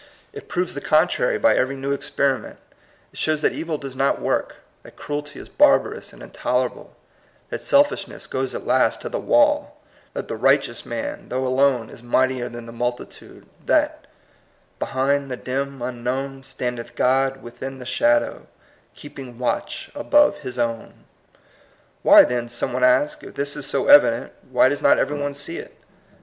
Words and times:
It 0.33 0.47
proves 0.49 0.73
58 0.73 0.83
THE 0.83 0.89
COMING 0.89 1.07
PEOPLE. 1.07 1.07
the 1.07 1.25
oontaury 1.37 1.41
by 1.43 1.55
every 1.55 1.75
new 1.75 1.91
experiment. 1.91 2.57
It 3.13 3.19
shows 3.19 3.43
that 3.43 3.51
evil 3.51 3.77
does 3.77 3.95
not 3.95 4.19
work, 4.19 4.55
that 4.81 4.95
cruelty 4.95 5.39
is 5.39 5.47
barbarous 5.47 6.11
and 6.11 6.23
intolerable, 6.23 6.95
that 7.51 7.61
selfishness 7.61 8.25
goes 8.25 8.55
at 8.55 8.65
last 8.65 9.01
to 9.01 9.09
the 9.09 9.19
wall, 9.19 9.77
that 10.15 10.27
the 10.27 10.35
righteous 10.35 10.87
man, 10.87 11.29
though 11.29 11.45
alone, 11.45 11.91
is 11.91 12.01
mightier 12.01 12.49
than 12.49 12.65
the 12.65 12.71
multitude, 12.71 13.45
that 13.63 14.07
—<* 14.55 14.79
behind 14.79 15.29
the 15.29 15.37
dim 15.37 15.83
unknown 15.83 16.41
Standeth 16.41 16.95
God 16.95 17.43
within 17.43 17.77
the 17.77 17.85
shadow, 17.85 18.47
keeping 18.95 19.37
watch 19.37 19.91
above 19.93 20.37
his 20.37 20.57
own/' 20.57 21.03
Why 22.01 22.23
then, 22.23 22.49
some 22.49 22.73
one 22.73 22.83
asks, 22.83 23.21
if 23.21 23.35
this 23.35 23.55
is 23.55 23.67
so 23.67 23.85
evident, 23.85 24.33
why 24.49 24.67
does 24.67 24.81
not 24.81 24.97
every 24.97 25.19
one 25.19 25.35
see 25.35 25.57
it? 25.59 25.75